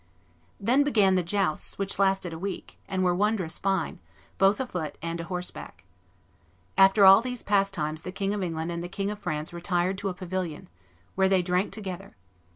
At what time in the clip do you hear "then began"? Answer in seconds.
0.59-1.13